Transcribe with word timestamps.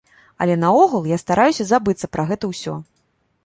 Але 0.45 0.55
наогул, 0.63 1.03
я 1.11 1.21
стараюся 1.25 1.63
забыцца 1.75 2.13
пра 2.17 2.29
гэта 2.33 2.53
ўсё. 2.57 2.73